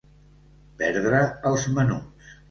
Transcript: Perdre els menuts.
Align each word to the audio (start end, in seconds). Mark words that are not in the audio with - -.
Perdre 0.79 1.19
els 1.49 1.67
menuts. 1.75 2.33